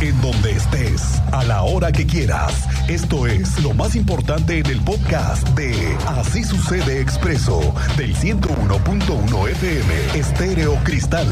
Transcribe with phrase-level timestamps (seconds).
[0.00, 2.66] En donde estés, a la hora que quieras.
[2.88, 5.74] Esto es lo más importante en el podcast de
[6.06, 11.28] Así sucede expreso del 101.1 FM Estéreo Cristal.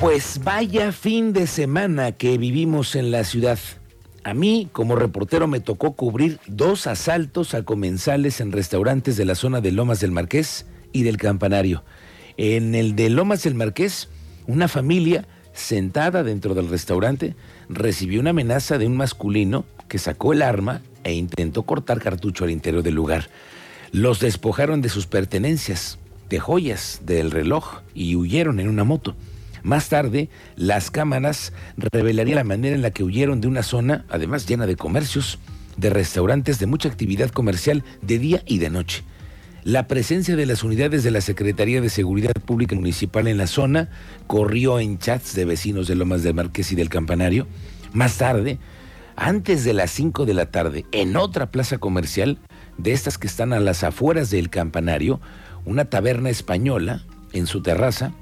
[0.00, 3.60] Pues vaya fin de semana que vivimos en la ciudad.
[4.24, 9.36] A mí, como reportero, me tocó cubrir dos asaltos a comensales en restaurantes de la
[9.36, 11.84] zona de Lomas del Marqués y del Campanario.
[12.38, 14.08] En el de Lomas del Marqués,
[14.46, 17.36] una familia sentada dentro del restaurante
[17.68, 22.50] recibió una amenaza de un masculino que sacó el arma e intentó cortar cartucho al
[22.50, 23.28] interior del lugar.
[23.92, 25.98] Los despojaron de sus pertenencias,
[26.30, 29.14] de joyas, del reloj y huyeron en una moto.
[29.62, 34.46] Más tarde, las cámaras revelarían la manera en la que huyeron de una zona, además
[34.46, 35.38] llena de comercios,
[35.76, 39.04] de restaurantes de mucha actividad comercial de día y de noche.
[39.64, 43.88] La presencia de las unidades de la Secretaría de Seguridad Pública Municipal en la zona
[44.26, 47.46] corrió en chats de vecinos de Lomas del Marqués y del Campanario.
[47.94, 48.58] Más tarde,
[49.16, 52.36] antes de las 5 de la tarde, en otra plaza comercial,
[52.76, 55.18] de estas que están a las afueras del Campanario,
[55.64, 58.12] una taberna española, en su terraza,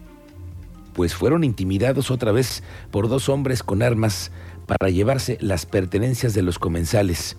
[0.93, 2.63] pues fueron intimidados otra vez
[2.93, 4.31] por dos hombres con armas
[4.69, 7.37] para llevarse las pertenencias de los comensales.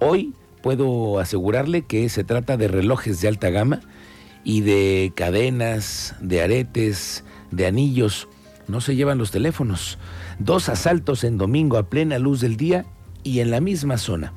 [0.00, 3.80] Hoy puedo asegurarle que se trata de relojes de alta gama
[4.44, 8.28] y de cadenas, de aretes, de anillos.
[8.66, 9.98] No se llevan los teléfonos.
[10.38, 12.86] Dos asaltos en domingo a plena luz del día
[13.22, 14.32] y en la misma zona.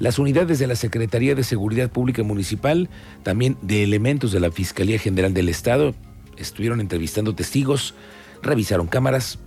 [0.00, 2.90] Las unidades de la Secretaría de Seguridad Pública Municipal,
[3.22, 5.94] también de elementos de la Fiscalía General del Estado,
[6.36, 7.94] estuvieron entrevistando testigos,
[8.42, 9.38] revisaron cámaras.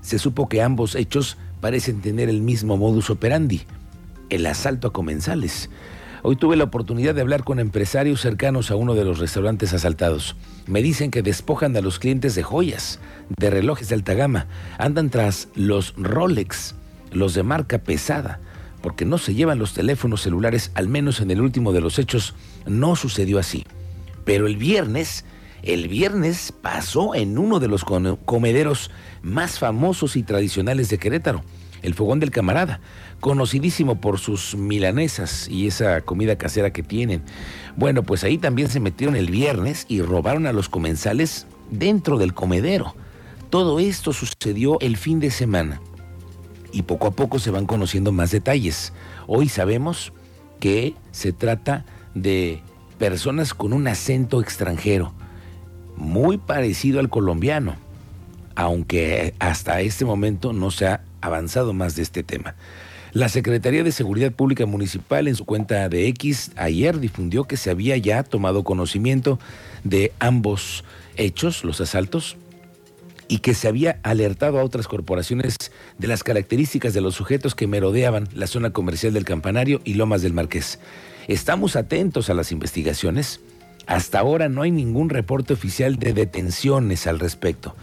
[0.00, 3.66] Se supo que ambos hechos parecen tener el mismo modus operandi,
[4.34, 5.68] el asalto a comensales.
[6.22, 10.36] Hoy tuve la oportunidad de hablar con empresarios cercanos a uno de los restaurantes asaltados.
[10.66, 12.98] Me dicen que despojan a los clientes de joyas,
[13.36, 14.46] de relojes de alta gama,
[14.78, 16.74] andan tras los Rolex,
[17.10, 18.40] los de marca pesada,
[18.80, 22.34] porque no se llevan los teléfonos celulares, al menos en el último de los hechos
[22.66, 23.66] no sucedió así.
[24.24, 25.24] Pero el viernes
[25.62, 28.90] el viernes pasó en uno de los comederos
[29.22, 31.44] más famosos y tradicionales de Querétaro,
[31.82, 32.80] el Fogón del Camarada,
[33.20, 37.22] conocidísimo por sus milanesas y esa comida casera que tienen.
[37.76, 42.34] Bueno, pues ahí también se metieron el viernes y robaron a los comensales dentro del
[42.34, 42.94] comedero.
[43.50, 45.80] Todo esto sucedió el fin de semana
[46.72, 48.92] y poco a poco se van conociendo más detalles.
[49.26, 50.12] Hoy sabemos
[50.58, 51.84] que se trata
[52.14, 52.62] de
[52.98, 55.12] personas con un acento extranjero
[55.96, 57.76] muy parecido al colombiano,
[58.54, 62.54] aunque hasta este momento no se ha avanzado más de este tema.
[63.12, 67.70] La Secretaría de Seguridad Pública Municipal en su cuenta de X ayer difundió que se
[67.70, 69.38] había ya tomado conocimiento
[69.84, 70.84] de ambos
[71.16, 72.36] hechos, los asaltos,
[73.28, 75.56] y que se había alertado a otras corporaciones
[75.98, 80.22] de las características de los sujetos que merodeaban la zona comercial del Campanario y Lomas
[80.22, 80.78] del Marqués.
[81.28, 83.40] Estamos atentos a las investigaciones
[83.86, 87.74] hasta ahora no hay ningún reporte oficial de detenciones al respecto.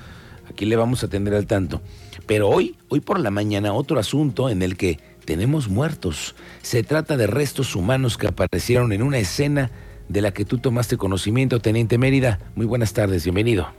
[0.49, 1.81] Aquí le vamos a atender al tanto.
[2.29, 6.35] Pero hoy, hoy por la mañana, otro asunto en el que tenemos muertos.
[6.61, 9.71] Se trata de restos humanos que aparecieron en una escena
[10.09, 12.37] de la que tú tomaste conocimiento, Teniente Mérida.
[12.55, 13.69] Muy buenas tardes, bienvenido.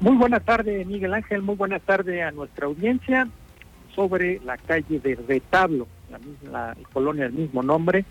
[0.00, 1.42] Muy buenas tardes, Miguel Ángel.
[1.42, 3.28] Muy buenas tardes a nuestra audiencia
[3.94, 5.88] sobre la calle de Retablo,
[6.50, 8.06] la, colonia del mismo nombre.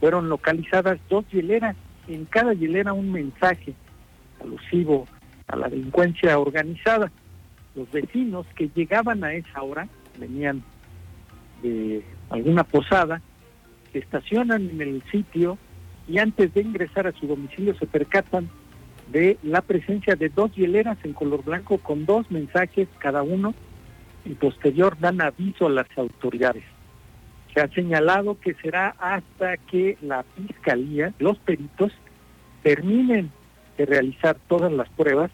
[0.00, 1.76] Fueron localizadas dos hileras
[2.08, 3.74] en cada hilera un mensaje
[4.42, 5.06] alusivo
[5.46, 7.12] a la delincuencia organizada.
[7.74, 9.88] Los vecinos que llegaban a esa hora,
[10.18, 10.62] venían
[11.62, 13.20] de alguna posada,
[13.92, 15.58] se estacionan en el sitio
[16.08, 18.48] y antes de ingresar a su domicilio se percatan
[19.12, 23.54] de la presencia de dos hieleras en color blanco con dos mensajes cada uno
[24.24, 26.64] y posterior dan aviso a las autoridades.
[27.54, 31.92] Se ha señalado que será hasta que la fiscalía, los peritos,
[32.62, 33.30] terminen
[33.76, 35.30] de realizar todas las pruebas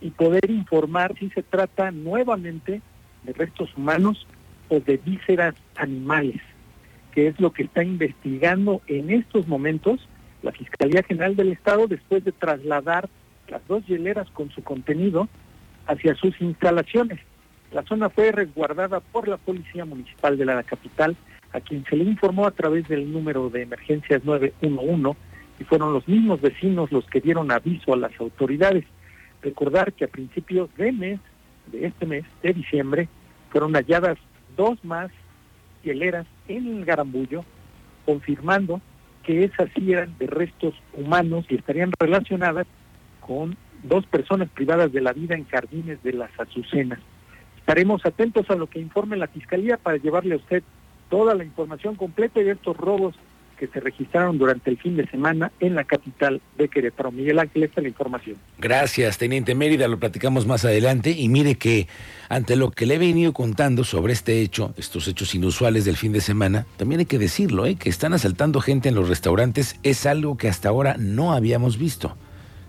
[0.00, 2.82] y poder informar si se trata nuevamente
[3.24, 4.26] de restos humanos
[4.68, 6.40] o de vísceras animales,
[7.12, 10.08] que es lo que está investigando en estos momentos
[10.42, 13.08] la Fiscalía General del Estado después de trasladar
[13.48, 15.28] las dos hieleras con su contenido
[15.86, 17.20] hacia sus instalaciones.
[17.72, 21.16] La zona fue resguardada por la Policía Municipal de la capital
[21.52, 25.18] a quien se le informó a través del número de emergencias 911
[25.58, 28.84] y fueron los mismos vecinos los que dieron aviso a las autoridades.
[29.42, 31.20] Recordar que a principios de mes,
[31.66, 33.08] de este mes, de diciembre,
[33.50, 34.18] fueron halladas
[34.56, 35.10] dos más
[35.82, 37.44] hieleras en el Garambullo,
[38.04, 38.80] confirmando
[39.22, 42.66] que esas sí eran de restos humanos y estarían relacionadas
[43.20, 47.00] con dos personas privadas de la vida en jardines de las Azucenas.
[47.58, 50.62] Estaremos atentos a lo que informe la Fiscalía para llevarle a usted
[51.08, 53.16] toda la información completa de estos robos
[53.56, 57.10] que se registraron durante el fin de semana en la capital de Querétaro.
[57.10, 58.36] Miguel Ángel, esta es la información.
[58.58, 61.88] Gracias, Teniente Mérida, lo platicamos más adelante y mire que
[62.28, 66.12] ante lo que le he venido contando sobre este hecho, estos hechos inusuales del fin
[66.12, 67.76] de semana, también hay que decirlo, ¿eh?
[67.76, 72.16] que están asaltando gente en los restaurantes es algo que hasta ahora no habíamos visto.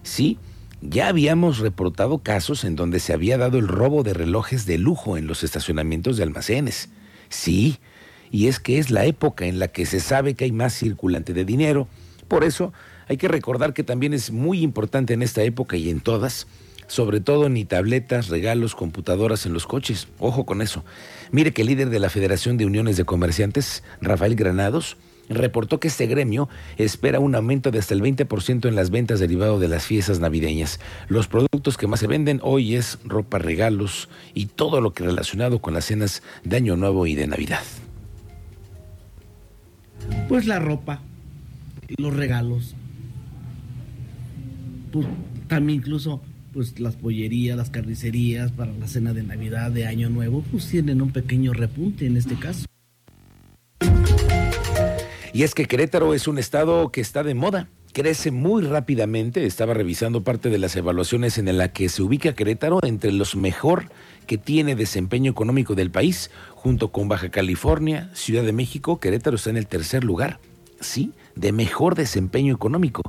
[0.04, 0.38] Sí,
[0.82, 5.18] ya habíamos reportado casos en donde se había dado el robo de relojes de lujo
[5.18, 6.90] en los estacionamientos de almacenes.
[7.30, 7.80] Sí,
[8.32, 11.34] y es que es la época en la que se sabe que hay más circulante
[11.34, 11.88] de dinero.
[12.28, 12.74] Por eso
[13.08, 16.48] hay que recordar que también es muy importante en esta época y en todas,
[16.88, 20.08] sobre todo ni tabletas, regalos, computadoras en los coches.
[20.20, 20.84] Ojo con eso.
[21.32, 24.98] Mire que el líder de la Federación de Uniones de Comerciantes, Rafael Granados,
[25.30, 26.48] reportó que este gremio
[26.78, 30.80] espera un aumento de hasta el 20% en las ventas derivado de las fiestas navideñas.
[31.10, 35.60] Los productos que más se venden hoy es ropa, regalos y todo lo que relacionado
[35.60, 37.62] con las cenas de Año Nuevo y de Navidad
[40.28, 41.02] pues la ropa,
[41.98, 42.76] los regalos,
[44.92, 45.08] pues
[45.48, 46.22] también incluso
[46.54, 51.02] pues las pollerías, las carnicerías para la cena de Navidad, de Año Nuevo, pues tienen
[51.02, 52.66] un pequeño repunte en este caso.
[55.34, 59.48] Y es que Querétaro es un estado que está de moda, crece muy rápidamente.
[59.48, 63.86] Estaba revisando parte de las evaluaciones en la que se ubica Querétaro entre los mejor
[64.28, 69.50] que tiene desempeño económico del país, junto con Baja California, Ciudad de México, Querétaro está
[69.50, 70.38] en el tercer lugar,
[70.80, 73.02] sí, de mejor desempeño económico.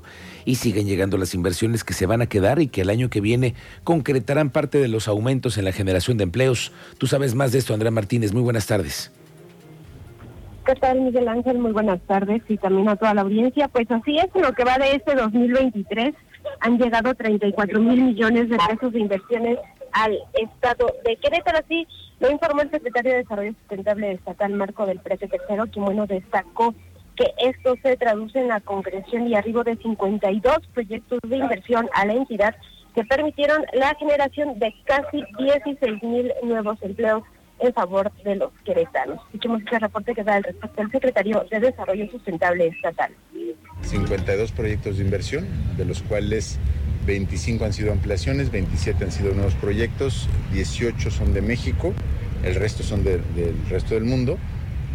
[0.46, 3.20] Y siguen llegando las inversiones que se van a quedar y que el año que
[3.20, 3.54] viene
[3.84, 6.72] concretarán parte de los aumentos en la generación de empleos.
[6.96, 8.32] Tú sabes más de esto, Andrea Martínez.
[8.32, 9.10] Muy buenas tardes.
[10.68, 11.56] ¿Qué tal, Miguel Ángel?
[11.56, 13.68] Muy buenas tardes y también a toda la audiencia.
[13.68, 16.14] Pues así es, lo que va de este 2023
[16.60, 19.58] han llegado 34 mil millones de pesos de inversiones
[19.92, 21.60] al Estado de Querétaro.
[21.64, 21.88] Así
[22.20, 26.74] lo informó el secretario de Desarrollo Sustentable Estatal, Marco del Precio Tercero, quien bueno destacó
[27.16, 32.04] que esto se traduce en la concreción y arribo de 52 proyectos de inversión a
[32.04, 32.54] la entidad
[32.94, 37.22] que permitieron la generación de casi 16 mil nuevos empleos
[37.60, 39.20] en favor de los queretanos.
[39.26, 43.12] Escuchemos este reporte que da el respecto al secretario de Desarrollo Sustentable Estatal.
[43.82, 45.46] 52 proyectos de inversión,
[45.76, 46.58] de los cuales
[47.06, 51.94] 25 han sido ampliaciones, 27 han sido nuevos proyectos, 18 son de México,
[52.44, 53.22] el resto son del
[53.68, 54.38] resto del mundo.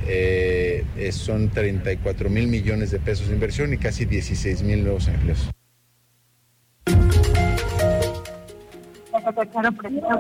[0.06, 5.50] Eh, son 34 mil millones de pesos de inversión y casi 16 mil nuevos empleos.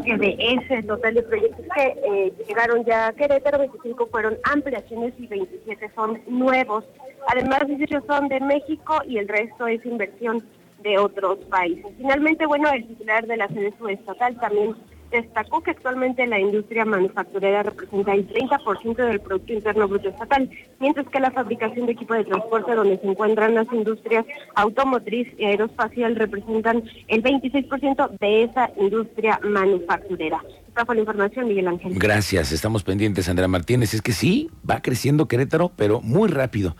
[0.03, 5.13] Que de ese total de proyectos que eh, llegaron ya a Querétaro, 25 fueron ampliaciones
[5.17, 6.85] y 27 son nuevos.
[7.27, 10.43] Además, 18 son de México y el resto es inversión
[10.81, 11.85] de otros países.
[11.97, 14.75] Finalmente, bueno, el titular de la sede estatal también
[15.13, 20.49] destacó que actualmente la industria manufacturera representa el 30% del Producto Interno Bruto Estatal,
[20.79, 24.25] mientras que la fabricación de equipo de transporte donde se encuentran las industrias
[24.55, 30.41] automotriz y aeroespacial representan el 26% de esa industria manufacturera.
[30.75, 31.93] Esta información, Miguel Ángel.
[31.95, 33.93] Gracias, estamos pendientes, Andrea Martínez.
[33.93, 36.75] Es que sí, va creciendo Querétaro, pero muy rápido.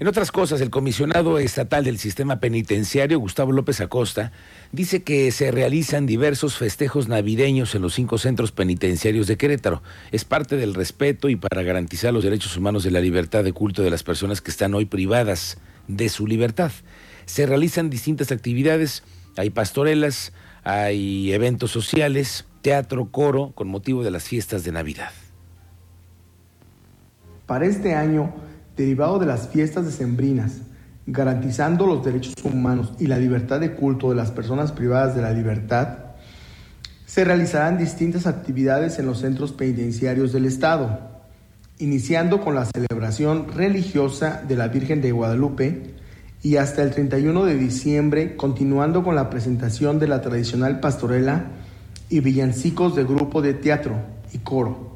[0.00, 4.32] En otras cosas, el comisionado estatal del sistema penitenciario, Gustavo López Acosta,
[4.72, 9.82] dice que se realizan diversos festejos navideños en los cinco centros penitenciarios de Querétaro.
[10.10, 13.82] Es parte del respeto y para garantizar los derechos humanos de la libertad de culto
[13.82, 16.72] de las personas que están hoy privadas de su libertad.
[17.26, 19.02] Se realizan distintas actividades,
[19.36, 20.32] hay pastorelas,
[20.64, 25.12] hay eventos sociales, teatro, coro, con motivo de las fiestas de Navidad.
[27.44, 28.32] Para este año,
[28.80, 30.62] derivado de las fiestas decembrinas,
[31.06, 35.32] garantizando los derechos humanos y la libertad de culto de las personas privadas de la
[35.32, 35.98] libertad,
[37.04, 40.98] se realizarán distintas actividades en los centros penitenciarios del Estado,
[41.78, 45.94] iniciando con la celebración religiosa de la Virgen de Guadalupe
[46.42, 51.46] y hasta el 31 de diciembre continuando con la presentación de la tradicional pastorela
[52.08, 53.96] y villancicos de grupo de teatro
[54.32, 54.89] y coro.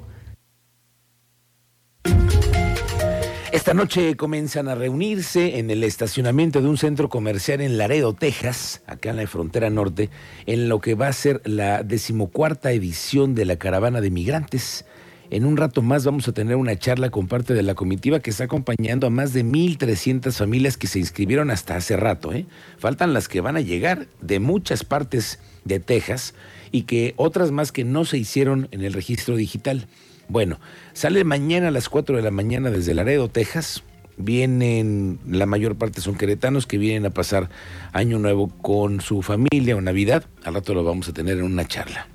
[3.64, 8.82] Esta noche comienzan a reunirse en el estacionamiento de un centro comercial en Laredo, Texas,
[8.86, 10.10] acá en la frontera norte,
[10.44, 14.84] en lo que va a ser la decimocuarta edición de la caravana de migrantes.
[15.30, 18.28] En un rato más vamos a tener una charla con parte de la comitiva que
[18.28, 22.34] está acompañando a más de 1.300 familias que se inscribieron hasta hace rato.
[22.34, 22.44] ¿eh?
[22.76, 26.34] Faltan las que van a llegar de muchas partes de Texas
[26.70, 29.86] y que otras más que no se hicieron en el registro digital.
[30.28, 30.58] Bueno,
[30.92, 33.82] sale mañana a las 4 de la mañana desde Laredo, Texas,
[34.16, 37.50] Vienen, la mayor parte son queretanos que vienen a pasar
[37.92, 40.24] Año Nuevo con su familia o Navidad.
[40.44, 42.06] Al rato lo vamos a tener en una charla.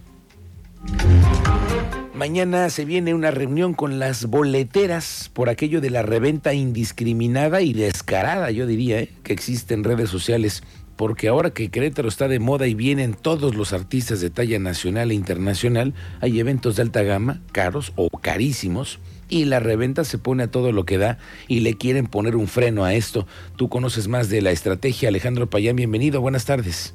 [2.13, 7.73] Mañana se viene una reunión con las boleteras por aquello de la reventa indiscriminada y
[7.73, 9.09] descarada, yo diría, ¿eh?
[9.23, 10.63] que existe en redes sociales.
[10.99, 15.11] Porque ahora que Querétaro está de moda y vienen todos los artistas de talla nacional
[15.11, 20.43] e internacional, hay eventos de alta gama, caros o carísimos, y la reventa se pone
[20.43, 23.25] a todo lo que da y le quieren poner un freno a esto.
[23.55, 26.93] Tú conoces más de la estrategia, Alejandro Payán, bienvenido, buenas tardes.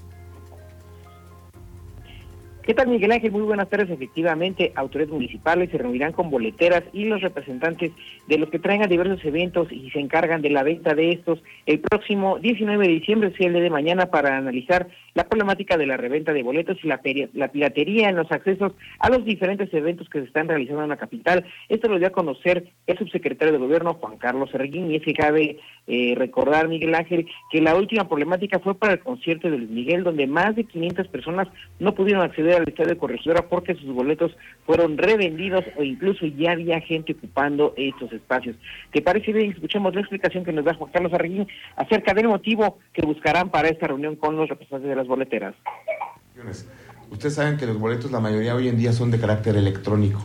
[2.66, 3.30] ¿Qué tal, Miguel Ángel?
[3.30, 3.90] Muy buenas tardes.
[3.90, 7.92] Efectivamente, autoridades municipales se reunirán con boleteras y los representantes
[8.26, 11.80] de los que traigan diversos eventos y se encargan de la venta de estos el
[11.80, 16.32] próximo 19 de diciembre, o el de mañana, para analizar la problemática de la reventa
[16.32, 17.00] de boletos y la,
[17.34, 20.96] la piratería en los accesos a los diferentes eventos que se están realizando en la
[20.96, 21.44] capital.
[21.68, 25.14] Esto lo dio a conocer el subsecretario de Gobierno, Juan Carlos Erguín, y es que
[25.14, 29.70] cabe eh, recordar, Miguel Ángel, que la última problemática fue para el concierto de Luis
[29.70, 33.92] Miguel, donde más de 500 personas no pudieron acceder al estadio de Corregidora porque sus
[33.94, 38.56] boletos fueron revendidos o incluso ya había gente ocupando estos espacios.
[38.92, 39.52] ¿Te parece bien?
[39.52, 43.68] Escuchemos la explicación que nos da Juan Carlos Erguín acerca del motivo que buscarán para
[43.68, 45.54] esta reunión con los representantes de la boleteras.
[47.10, 50.20] Ustedes saben que los boletos, la mayoría hoy en día son de carácter electrónico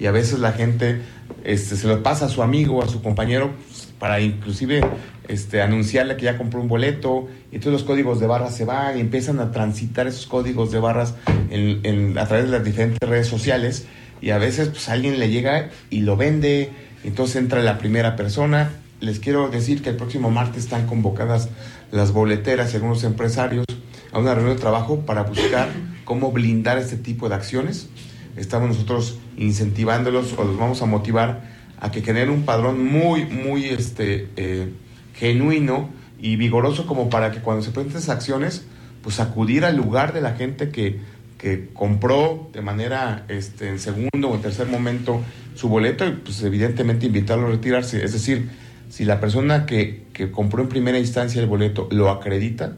[0.00, 1.02] y a veces la gente
[1.44, 4.80] este, se lo pasa a su amigo a su compañero pues, para inclusive
[5.28, 8.96] este, anunciarle que ya compró un boleto y todos los códigos de barras se van
[8.96, 11.14] y empiezan a transitar esos códigos de barras
[11.50, 13.86] en, a través de las diferentes redes sociales
[14.22, 16.70] y a veces pues alguien le llega y lo vende,
[17.04, 18.70] entonces entra la primera persona.
[19.00, 21.48] Les quiero decir que el próximo martes están convocadas
[21.90, 23.64] las boleteras y algunos empresarios
[24.12, 25.68] a una reunión de trabajo para buscar
[26.04, 27.88] cómo blindar este tipo de acciones.
[28.36, 31.42] Estamos nosotros incentivándolos o los vamos a motivar
[31.80, 34.72] a que generen un padrón muy, muy este, eh,
[35.14, 35.90] genuino
[36.20, 38.66] y vigoroso como para que cuando se presenten esas acciones,
[39.02, 41.00] pues acudir al lugar de la gente que,
[41.38, 45.22] que compró de manera este, en segundo o en tercer momento
[45.54, 48.04] su boleto y pues evidentemente invitarlo a retirarse.
[48.04, 48.50] Es decir,
[48.90, 52.76] si la persona que, que compró en primera instancia el boleto lo acredita,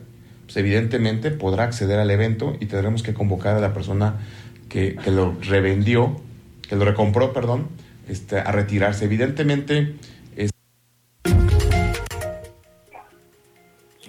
[0.52, 4.16] pues, evidentemente podrá acceder al evento y tendremos que convocar a la persona
[4.68, 6.20] que, lo revendió,
[6.68, 7.68] que lo recompró, perdón,
[8.06, 9.06] este, a retirarse.
[9.06, 9.94] Evidentemente,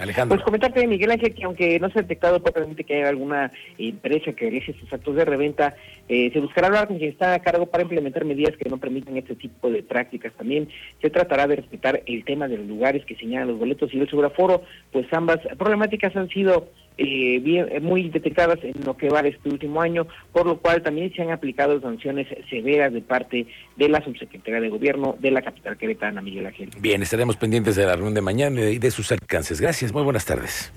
[0.04, 0.36] Alejandro.
[0.36, 4.34] Pues comentarte, Miguel Ángel, que aunque no se ha detectado propiamente que haya alguna empresa
[4.34, 5.76] que realice estos actos de reventa,
[6.08, 9.18] eh, se buscará hablar con quien está a cargo para implementar medidas que no permitan
[9.18, 10.34] este tipo de prácticas.
[10.34, 10.70] También
[11.02, 14.10] se tratará de respetar el tema de los lugares que señalan los boletos y el
[14.10, 19.22] seguraforo, pues ambas problemáticas han sido eh, bien, eh, muy detectadas en lo que va
[19.24, 23.48] de este último año, por lo cual también se han aplicado sanciones severas de parte
[23.76, 26.70] de la subsecretaría de Gobierno de la capital queretana, Miguel Ángel.
[26.80, 29.60] Bien, estaremos pendientes de la reunión de mañana y de sus alcances.
[29.60, 30.72] Gracias, muy buenas tardes.